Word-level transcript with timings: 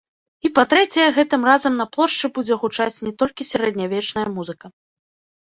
І 0.47 0.49
па-трэцяе, 0.59 1.03
гэтым 1.17 1.41
разам 1.49 1.73
на 1.81 1.85
плошчы 1.97 2.25
будзе 2.39 2.57
гучаць 2.63 3.03
не 3.09 3.13
толькі 3.21 3.49
сярэднявечная 3.51 4.27
музыка. 4.35 4.65